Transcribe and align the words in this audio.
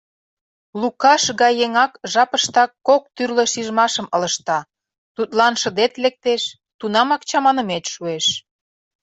—Лукаш 0.81 1.23
гай 1.41 1.53
еҥак 1.65 1.91
жапыштак 2.11 2.71
кок 2.87 3.03
тӱрлӧ 3.15 3.45
шижмашым 3.53 4.07
ылыжта: 4.15 4.59
тудлан 5.15 5.53
шыдет 5.61 5.93
лектеш, 6.03 6.41
тунамак 6.79 7.21
чаманымет 7.29 7.85
шуэш. 7.93 8.25